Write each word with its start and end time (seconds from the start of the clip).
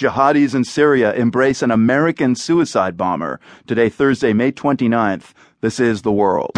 Jihadis 0.00 0.54
in 0.54 0.64
Syria 0.64 1.12
embrace 1.12 1.60
an 1.60 1.70
American 1.70 2.34
suicide 2.34 2.96
bomber. 2.96 3.38
Today, 3.66 3.90
Thursday, 3.90 4.32
May 4.32 4.50
29th. 4.50 5.34
This 5.60 5.78
is 5.78 6.00
The 6.00 6.10
World. 6.10 6.52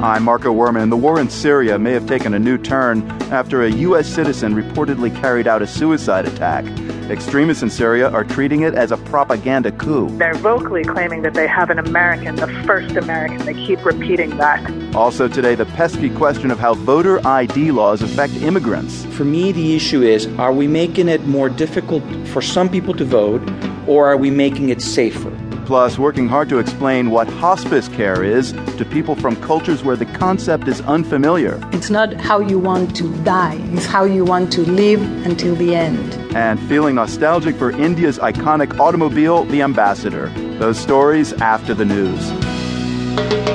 I'm 0.00 0.22
Marco 0.22 0.54
Werman. 0.54 0.90
The 0.90 0.96
war 0.96 1.18
in 1.18 1.28
Syria 1.28 1.76
may 1.76 1.90
have 1.90 2.06
taken 2.06 2.34
a 2.34 2.38
new 2.38 2.56
turn 2.56 3.02
after 3.32 3.64
a 3.64 3.68
U.S. 3.68 4.06
citizen 4.06 4.54
reportedly 4.54 5.12
carried 5.20 5.48
out 5.48 5.60
a 5.60 5.66
suicide 5.66 6.28
attack. 6.28 6.64
Extremists 7.10 7.62
in 7.62 7.70
Syria 7.70 8.10
are 8.10 8.22
treating 8.22 8.60
it 8.62 8.74
as 8.74 8.92
a 8.92 8.98
propaganda 8.98 9.72
coup. 9.72 10.14
They're 10.18 10.34
vocally 10.34 10.84
claiming 10.84 11.22
that 11.22 11.32
they 11.32 11.46
have 11.46 11.70
an 11.70 11.78
American, 11.78 12.36
the 12.36 12.48
first 12.66 12.96
American. 12.96 13.38
They 13.46 13.54
keep 13.54 13.82
repeating 13.82 14.36
that. 14.36 14.94
Also 14.94 15.26
today, 15.26 15.54
the 15.54 15.64
pesky 15.64 16.10
question 16.10 16.50
of 16.50 16.58
how 16.58 16.74
voter 16.74 17.26
ID 17.26 17.70
laws 17.70 18.02
affect 18.02 18.34
immigrants. 18.34 19.06
For 19.16 19.24
me, 19.24 19.52
the 19.52 19.74
issue 19.74 20.02
is 20.02 20.26
are 20.38 20.52
we 20.52 20.66
making 20.66 21.08
it 21.08 21.24
more 21.26 21.48
difficult 21.48 22.02
for 22.28 22.42
some 22.42 22.68
people 22.68 22.92
to 22.92 23.06
vote, 23.06 23.42
or 23.86 24.06
are 24.06 24.18
we 24.18 24.30
making 24.30 24.68
it 24.68 24.82
safer? 24.82 25.32
Plus, 25.68 25.98
working 25.98 26.26
hard 26.26 26.48
to 26.48 26.60
explain 26.60 27.10
what 27.10 27.28
hospice 27.28 27.88
care 27.88 28.24
is 28.24 28.52
to 28.78 28.86
people 28.86 29.14
from 29.14 29.36
cultures 29.36 29.84
where 29.84 29.96
the 29.96 30.06
concept 30.06 30.66
is 30.66 30.80
unfamiliar. 30.80 31.60
It's 31.74 31.90
not 31.90 32.14
how 32.14 32.40
you 32.40 32.58
want 32.58 32.96
to 32.96 33.14
die, 33.22 33.60
it's 33.74 33.84
how 33.84 34.04
you 34.04 34.24
want 34.24 34.50
to 34.54 34.62
live 34.62 35.02
until 35.26 35.54
the 35.56 35.74
end. 35.74 36.14
And 36.34 36.58
feeling 36.70 36.94
nostalgic 36.94 37.54
for 37.56 37.70
India's 37.70 38.18
iconic 38.18 38.78
automobile, 38.80 39.44
the 39.44 39.60
Ambassador. 39.60 40.30
Those 40.58 40.78
stories 40.78 41.34
after 41.34 41.74
the 41.74 41.84
news. 41.84 43.47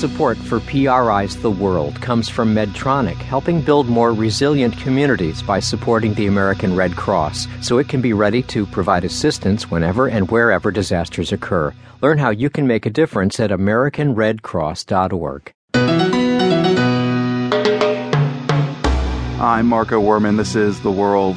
Support 0.00 0.38
for 0.38 0.60
PRI's 0.60 1.36
The 1.36 1.50
World 1.50 2.00
comes 2.00 2.30
from 2.30 2.54
Medtronic, 2.54 3.16
helping 3.16 3.60
build 3.60 3.86
more 3.86 4.14
resilient 4.14 4.78
communities 4.78 5.42
by 5.42 5.60
supporting 5.60 6.14
the 6.14 6.26
American 6.26 6.74
Red 6.74 6.96
Cross 6.96 7.48
so 7.60 7.76
it 7.76 7.90
can 7.90 8.00
be 8.00 8.14
ready 8.14 8.42
to 8.44 8.64
provide 8.64 9.04
assistance 9.04 9.70
whenever 9.70 10.08
and 10.08 10.30
wherever 10.30 10.70
disasters 10.70 11.32
occur. 11.32 11.74
Learn 12.00 12.16
how 12.16 12.30
you 12.30 12.48
can 12.48 12.66
make 12.66 12.86
a 12.86 12.90
difference 12.90 13.38
at 13.40 13.50
AmericanRedCross.org. 13.50 15.52
I'm 19.38 19.66
Marco 19.66 20.00
Werman. 20.00 20.38
This 20.38 20.56
is 20.56 20.80
The 20.80 20.90
World. 20.90 21.36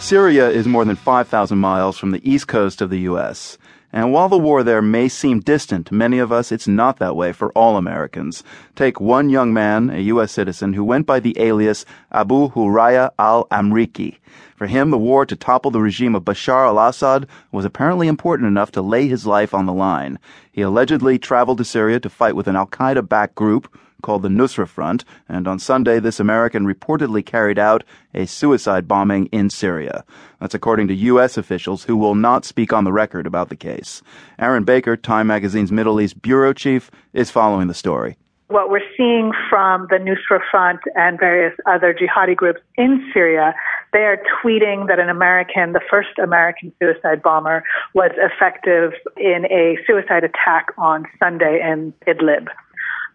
Syria 0.00 0.50
is 0.50 0.66
more 0.66 0.84
than 0.84 0.96
5,000 0.96 1.58
miles 1.58 1.96
from 1.96 2.10
the 2.10 2.28
east 2.28 2.48
coast 2.48 2.82
of 2.82 2.90
the 2.90 3.02
U.S. 3.02 3.56
And 3.92 4.12
while 4.12 4.28
the 4.28 4.38
war 4.38 4.62
there 4.62 4.82
may 4.82 5.08
seem 5.08 5.40
distant 5.40 5.86
to 5.86 5.94
many 5.94 6.18
of 6.18 6.30
us, 6.30 6.52
it's 6.52 6.68
not 6.68 6.98
that 6.98 7.16
way 7.16 7.32
for 7.32 7.50
all 7.52 7.76
Americans. 7.76 8.44
Take 8.76 9.00
one 9.00 9.30
young 9.30 9.52
man, 9.52 9.90
a 9.90 9.98
U.S. 9.98 10.30
citizen, 10.30 10.74
who 10.74 10.84
went 10.84 11.06
by 11.06 11.18
the 11.18 11.36
alias 11.40 11.84
Abu 12.12 12.50
Huraya 12.50 13.10
al-Amriki. 13.18 14.18
For 14.54 14.66
him, 14.66 14.90
the 14.90 14.98
war 14.98 15.26
to 15.26 15.34
topple 15.34 15.70
the 15.70 15.80
regime 15.80 16.14
of 16.14 16.24
Bashar 16.24 16.66
al-Assad 16.66 17.26
was 17.50 17.64
apparently 17.64 18.06
important 18.06 18.46
enough 18.46 18.70
to 18.72 18.82
lay 18.82 19.08
his 19.08 19.26
life 19.26 19.54
on 19.54 19.66
the 19.66 19.72
line. 19.72 20.18
He 20.52 20.62
allegedly 20.62 21.18
traveled 21.18 21.58
to 21.58 21.64
Syria 21.64 21.98
to 22.00 22.10
fight 22.10 22.36
with 22.36 22.46
an 22.46 22.56
al-Qaeda-backed 22.56 23.34
group 23.34 23.76
called 24.00 24.22
the 24.22 24.28
Nusra 24.28 24.66
Front, 24.66 25.04
and 25.28 25.46
on 25.46 25.58
Sunday, 25.58 26.00
this 26.00 26.20
American 26.20 26.66
reportedly 26.66 27.24
carried 27.24 27.58
out 27.58 27.84
a 28.14 28.26
suicide 28.26 28.88
bombing 28.88 29.26
in 29.26 29.50
Syria. 29.50 30.04
That's 30.40 30.54
according 30.54 30.88
to 30.88 30.94
U.S. 30.94 31.36
officials 31.36 31.84
who 31.84 31.96
will 31.96 32.14
not 32.14 32.44
speak 32.44 32.72
on 32.72 32.84
the 32.84 32.92
record 32.92 33.26
about 33.26 33.48
the 33.48 33.56
case. 33.56 34.02
Aryn 34.38 34.64
Baker, 34.64 34.96
Time 34.96 35.26
Magazine's 35.26 35.72
Middle 35.72 36.00
East 36.00 36.20
bureau 36.22 36.52
chief, 36.52 36.90
is 37.12 37.30
following 37.30 37.68
the 37.68 37.74
story. 37.74 38.16
What 38.48 38.68
we're 38.68 38.80
seeing 38.96 39.30
from 39.48 39.86
the 39.90 39.96
Nusra 39.98 40.40
Front 40.50 40.80
and 40.96 41.20
various 41.20 41.54
other 41.66 41.94
jihadi 41.94 42.34
groups 42.34 42.60
in 42.76 43.08
Syria, 43.14 43.54
they 43.92 44.00
are 44.00 44.20
tweeting 44.42 44.88
that 44.88 44.98
an 44.98 45.08
American, 45.08 45.72
the 45.72 45.80
first 45.88 46.18
American 46.20 46.72
suicide 46.82 47.22
bomber, 47.22 47.62
was 47.94 48.10
effective 48.16 48.92
in 49.16 49.46
a 49.46 49.78
suicide 49.86 50.24
attack 50.24 50.72
on 50.78 51.04
Sunday 51.22 51.60
in 51.62 51.92
Idlib. 52.08 52.48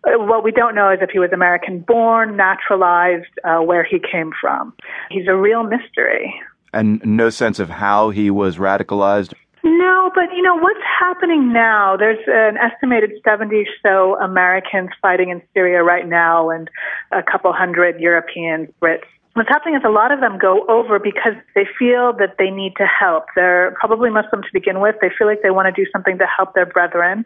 Uh, 0.06 0.24
what 0.24 0.44
we 0.44 0.52
don't 0.52 0.76
know 0.76 0.92
is 0.92 1.00
if 1.02 1.10
he 1.10 1.20
was 1.20 1.32
American 1.34 1.80
born, 1.80 2.38
naturalized, 2.38 3.32
uh, 3.44 3.60
where 3.60 3.84
he 3.84 4.00
came 4.00 4.32
from. 4.40 4.74
He's 5.10 5.28
a 5.28 5.36
real 5.36 5.64
mystery. 5.64 6.34
And 6.74 7.04
no 7.06 7.30
sense 7.30 7.60
of 7.60 7.70
how 7.70 8.10
he 8.10 8.30
was 8.30 8.58
radicalized? 8.58 9.34
No, 9.64 10.12
but 10.14 10.26
you 10.36 10.44
know 10.44 10.56
what's 10.56 10.86
happening 11.00 11.52
now? 11.52 11.98
There's 11.98 12.20
an 12.28 12.58
estimated 12.58 13.12
70 13.24 13.56
or 13.56 13.66
so 13.82 14.20
Americans 14.22 14.90
fighting 15.02 15.30
in 15.30 15.42
Syria 15.54 15.84
right 15.84 16.08
now, 16.08 16.50
and 16.50 16.70
a 17.12 17.24
couple 17.24 17.52
hundred 17.52 18.00
Europeans, 18.00 18.70
Brits, 18.82 19.06
what's 19.36 19.50
happening 19.50 19.76
is 19.76 19.82
a 19.86 19.90
lot 19.90 20.12
of 20.12 20.22
them 20.22 20.38
go 20.40 20.66
over 20.68 20.98
because 20.98 21.34
they 21.56 21.68
feel 21.78 22.14
that 22.14 22.36
they 22.40 22.50
need 22.50 22.74
to 22.78 22.88
help. 22.88 23.26
They're 23.36 23.76
probably 23.78 24.10
Muslim 24.10 24.42
to 24.42 24.50
begin 24.54 24.80
with. 24.80 24.96
They 25.02 25.12
feel 25.16 25.28
like 25.28 25.42
they 25.44 25.52
want 25.52 25.74
to 25.74 25.76
do 25.76 25.88
something 25.92 26.18
to 26.18 26.26
help 26.26 26.56
their 26.56 26.66
brethren. 26.66 27.26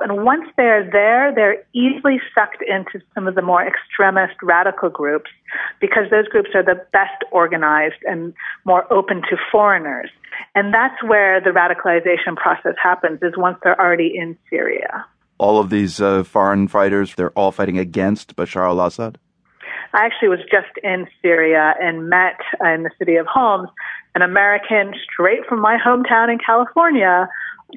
And 0.00 0.24
once 0.24 0.44
they're 0.56 0.88
there, 0.90 1.32
they're 1.34 1.62
easily 1.74 2.20
sucked 2.34 2.62
into 2.62 3.04
some 3.14 3.26
of 3.28 3.34
the 3.34 3.42
more 3.42 3.66
extremist 3.66 4.34
radical 4.42 4.88
groups 4.88 5.30
because 5.80 6.04
those 6.10 6.28
groups 6.28 6.50
are 6.54 6.62
the 6.62 6.80
best 6.92 7.24
organized 7.30 8.02
and 8.04 8.32
more 8.64 8.90
open 8.92 9.22
to 9.30 9.36
foreigners. 9.50 10.10
And 10.54 10.72
that's 10.72 11.02
where 11.02 11.40
the 11.40 11.50
radicalization 11.50 12.36
process 12.36 12.74
happens 12.82 13.20
is 13.22 13.34
once 13.36 13.58
they're 13.62 13.80
already 13.80 14.12
in 14.16 14.36
Syria. 14.48 15.04
All 15.38 15.58
of 15.58 15.70
these 15.70 16.00
uh, 16.00 16.24
foreign 16.24 16.68
fighters, 16.68 17.14
they're 17.14 17.30
all 17.30 17.52
fighting 17.52 17.78
against 17.78 18.36
Bashar 18.36 18.66
al-Assad? 18.66 19.18
I 19.92 20.04
actually 20.04 20.28
was 20.28 20.40
just 20.50 20.70
in 20.84 21.08
Syria 21.20 21.74
and 21.80 22.08
met 22.08 22.38
in 22.60 22.84
the 22.84 22.90
city 22.98 23.16
of 23.16 23.26
Homs 23.26 23.68
an 24.14 24.22
American 24.22 24.94
straight 25.02 25.46
from 25.48 25.60
my 25.60 25.78
hometown 25.84 26.32
in 26.32 26.38
California 26.38 27.28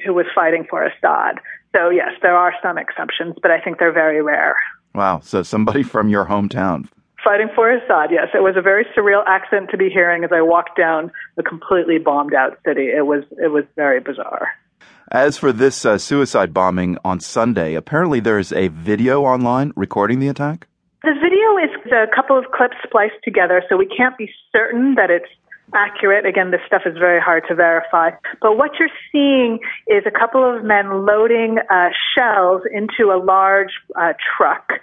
who 0.06 0.14
was 0.14 0.26
fighting 0.34 0.66
for 0.70 0.84
Assad. 0.84 1.40
So, 1.76 1.90
yes, 1.90 2.12
there 2.22 2.36
are 2.36 2.54
some 2.62 2.78
exceptions, 2.78 3.36
but 3.42 3.52
I 3.52 3.60
think 3.60 3.80
they're 3.80 3.94
very 3.94 4.22
rare. 4.22 4.56
Wow. 4.94 5.22
So, 5.24 5.44
somebody 5.44 5.84
from 5.94 6.10
your 6.10 6.26
hometown. 6.26 6.88
Fighting 7.24 7.50
for 7.56 7.72
Assad, 7.72 8.12
yes. 8.12 8.28
It 8.34 8.44
was 8.44 8.56
a 8.58 8.62
very 8.62 8.86
surreal 8.96 9.24
accent 9.26 9.70
to 9.72 9.78
be 9.78 9.90
hearing 9.90 10.24
as 10.24 10.32
I 10.34 10.42
walked 10.42 10.78
down 10.78 11.10
the 11.38 11.44
completely 11.44 11.98
bombed 11.98 12.34
out 12.34 12.60
city. 12.66 12.90
It 12.90 13.06
was, 13.06 13.24
it 13.42 13.50
was 13.50 13.64
very 13.76 14.02
bizarre. 14.02 14.50
As 15.12 15.38
for 15.38 15.52
this 15.52 15.86
uh, 15.86 15.98
suicide 15.98 16.54
bombing 16.54 16.98
on 17.06 17.20
Sunday, 17.20 17.76
apparently 17.76 18.20
there's 18.20 18.52
a 18.52 18.68
video 18.70 19.24
online 19.24 19.72
recording 19.76 20.20
the 20.20 20.28
attack? 20.28 20.68
The 21.04 21.14
video 21.14 21.58
is 21.58 21.92
a 21.92 22.14
couple 22.16 22.38
of 22.38 22.46
clips 22.52 22.78
spliced 22.84 23.22
together, 23.24 23.62
so 23.70 23.78
we 23.78 23.86
can't 23.86 24.18
be 24.18 24.30
certain 24.52 24.96
that 24.96 25.10
it's 25.10 25.30
accurate. 25.74 26.26
Again, 26.26 26.52
this 26.52 26.62
stuff 26.68 26.84
is 26.86 26.98
very 26.98 27.22
hard 27.22 27.44
to 27.48 27.56
verify. 27.56 28.12
But 28.42 28.58
what 28.58 28.72
you're 28.80 28.90
seeing 29.12 29.60
is 29.88 30.04
a 30.06 30.12
couple 30.12 30.44
of 30.44 30.64
men 30.64 31.06
loading 31.06 31.58
uh, 31.70 31.90
shells 32.16 32.62
into 32.72 33.12
a 33.12 33.18
large 33.24 33.74
uh, 33.96 34.14
truck. 34.38 34.74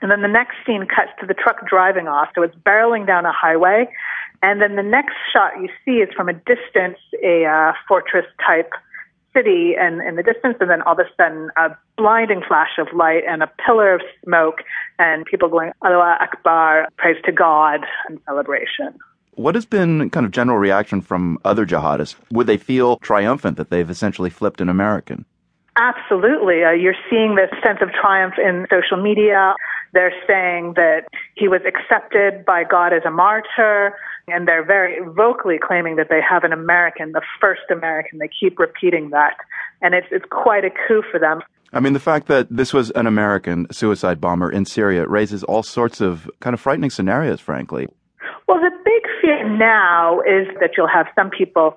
And 0.00 0.10
then 0.10 0.22
the 0.22 0.28
next 0.28 0.54
scene 0.64 0.86
cuts 0.86 1.10
to 1.20 1.26
the 1.26 1.34
truck 1.34 1.66
driving 1.68 2.06
off. 2.06 2.28
So 2.34 2.42
it's 2.42 2.54
barreling 2.56 3.06
down 3.06 3.26
a 3.26 3.32
highway. 3.32 3.88
And 4.42 4.62
then 4.62 4.76
the 4.76 4.82
next 4.82 5.14
shot 5.32 5.52
you 5.60 5.68
see 5.84 5.98
is 5.98 6.08
from 6.14 6.28
a 6.28 6.34
distance, 6.34 6.98
a 7.24 7.44
uh, 7.44 7.72
fortress 7.88 8.26
type 8.46 8.70
city 9.34 9.74
and 9.78 10.00
in 10.06 10.16
the 10.16 10.22
distance, 10.22 10.56
and 10.60 10.70
then 10.70 10.82
all 10.82 10.92
of 10.92 10.98
a 11.00 11.08
sudden 11.16 11.50
a 11.56 11.70
blinding 11.96 12.42
flash 12.46 12.78
of 12.78 12.86
light 12.94 13.22
and 13.28 13.42
a 13.42 13.50
pillar 13.66 13.94
of 13.94 14.00
smoke, 14.24 14.58
and 14.98 15.24
people 15.24 15.48
going 15.48 15.72
Allah 15.82 16.18
Akbar, 16.20 16.88
praise 16.96 17.16
to 17.24 17.32
God, 17.32 17.80
and 18.08 18.20
celebration. 18.26 18.98
What 19.38 19.54
has 19.54 19.66
been 19.66 20.10
kind 20.10 20.26
of 20.26 20.32
general 20.32 20.58
reaction 20.58 21.00
from 21.00 21.38
other 21.44 21.64
jihadists? 21.64 22.16
Would 22.32 22.48
they 22.48 22.56
feel 22.56 22.96
triumphant 22.96 23.56
that 23.56 23.70
they've 23.70 23.88
essentially 23.88 24.30
flipped 24.30 24.60
an 24.60 24.68
American? 24.68 25.24
Absolutely. 25.76 26.64
Uh, 26.64 26.72
you're 26.72 26.98
seeing 27.08 27.36
this 27.36 27.48
sense 27.64 27.78
of 27.80 27.88
triumph 27.92 28.34
in 28.36 28.66
social 28.68 29.00
media. 29.00 29.54
They're 29.92 30.12
saying 30.26 30.72
that 30.74 31.06
he 31.36 31.46
was 31.46 31.60
accepted 31.64 32.44
by 32.44 32.64
God 32.64 32.92
as 32.92 33.02
a 33.06 33.12
martyr 33.12 33.94
and 34.26 34.48
they're 34.48 34.64
very 34.64 34.98
vocally 35.14 35.58
claiming 35.64 35.94
that 35.96 36.08
they 36.10 36.20
have 36.20 36.42
an 36.42 36.52
American, 36.52 37.12
the 37.12 37.22
first 37.40 37.62
American. 37.70 38.18
They 38.18 38.28
keep 38.28 38.58
repeating 38.58 39.10
that, 39.10 39.36
and 39.80 39.94
it's 39.94 40.08
it's 40.10 40.26
quite 40.30 40.64
a 40.64 40.70
coup 40.70 41.02
for 41.10 41.18
them. 41.18 41.40
I 41.72 41.80
mean, 41.80 41.92
the 41.92 42.00
fact 42.00 42.26
that 42.26 42.48
this 42.50 42.74
was 42.74 42.90
an 42.90 43.06
American 43.06 43.72
suicide 43.72 44.20
bomber 44.20 44.50
in 44.50 44.64
Syria 44.64 45.06
raises 45.06 45.44
all 45.44 45.62
sorts 45.62 46.00
of 46.00 46.30
kind 46.40 46.54
of 46.54 46.60
frightening 46.60 46.90
scenarios, 46.90 47.40
frankly. 47.40 47.86
Well, 48.46 48.60
the 48.60 48.70
now 49.24 50.20
is 50.20 50.46
that 50.60 50.70
you'll 50.76 50.88
have 50.88 51.06
some 51.14 51.30
people 51.30 51.76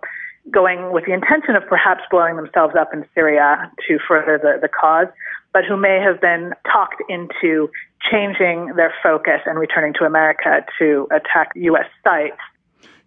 going 0.49 0.91
with 0.91 1.05
the 1.05 1.13
intention 1.13 1.55
of 1.55 1.63
perhaps 1.67 2.01
blowing 2.09 2.35
themselves 2.35 2.73
up 2.79 2.93
in 2.93 3.05
Syria 3.13 3.71
to 3.87 3.99
further 4.07 4.39
the, 4.41 4.59
the 4.61 4.67
cause, 4.67 5.07
but 5.53 5.63
who 5.65 5.77
may 5.77 5.99
have 5.99 6.19
been 6.19 6.53
talked 6.65 7.01
into 7.09 7.69
changing 8.09 8.73
their 8.75 8.93
focus 9.03 9.41
and 9.45 9.59
returning 9.59 9.93
to 9.99 10.05
America 10.05 10.65
to 10.79 11.07
attack 11.11 11.51
U.S. 11.55 11.85
sites. 12.03 12.37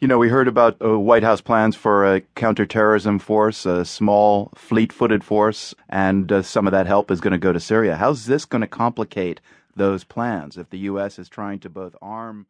You 0.01 0.09
know, 0.09 0.19
we 0.19 0.29
heard 0.29 0.49
about 0.49 0.77
uh, 0.85 0.99
White 0.99 1.23
House 1.23 1.41
plans 1.41 1.75
for 1.75 2.05
a 2.05 2.21
counterterrorism 2.37 3.19
force, 3.19 3.65
a 3.65 3.85
small, 3.85 4.51
fleet 4.55 4.93
footed 4.93 5.25
force, 5.25 5.75
and 5.89 6.31
uh, 6.31 6.43
some 6.43 6.67
of 6.67 6.73
that 6.73 6.87
help 6.87 7.11
is 7.11 7.21
going 7.21 7.33
to 7.33 7.39
go 7.39 7.53
to 7.53 7.61
Syria. 7.61 7.97
How's 7.97 8.27
this 8.27 8.45
going 8.45 8.61
to 8.61 8.67
complicate 8.69 9.41
those 9.75 10.05
plans 10.05 10.57
if 10.57 10.71
the 10.71 10.79
U.S. 10.79 11.19
is 11.19 11.29
trying 11.29 11.59
to 11.61 11.71
both 11.71 11.97
arm 12.03 12.47